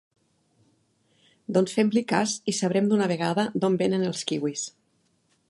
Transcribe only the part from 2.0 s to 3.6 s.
cas i sabrem d'una vegada